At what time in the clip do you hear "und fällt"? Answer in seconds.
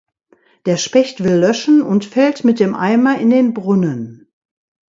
1.83-2.43